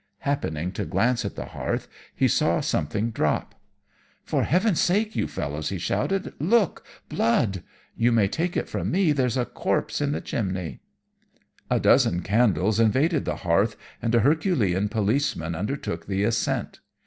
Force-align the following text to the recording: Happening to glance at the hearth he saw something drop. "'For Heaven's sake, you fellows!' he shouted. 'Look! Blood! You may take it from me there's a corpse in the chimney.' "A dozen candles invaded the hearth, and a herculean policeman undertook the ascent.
Happening 0.21 0.71
to 0.71 0.85
glance 0.85 1.25
at 1.25 1.35
the 1.35 1.45
hearth 1.45 1.87
he 2.15 2.27
saw 2.27 2.59
something 2.59 3.11
drop. 3.11 3.53
"'For 4.23 4.41
Heaven's 4.45 4.81
sake, 4.81 5.15
you 5.15 5.27
fellows!' 5.27 5.69
he 5.69 5.77
shouted. 5.77 6.33
'Look! 6.39 6.83
Blood! 7.07 7.61
You 7.95 8.11
may 8.11 8.27
take 8.27 8.57
it 8.57 8.67
from 8.67 8.89
me 8.89 9.11
there's 9.11 9.37
a 9.37 9.45
corpse 9.45 10.01
in 10.01 10.11
the 10.11 10.19
chimney.' 10.19 10.79
"A 11.69 11.79
dozen 11.79 12.23
candles 12.23 12.79
invaded 12.79 13.25
the 13.25 13.35
hearth, 13.45 13.75
and 14.01 14.15
a 14.15 14.21
herculean 14.21 14.89
policeman 14.89 15.53
undertook 15.53 16.07
the 16.07 16.23
ascent. 16.23 16.79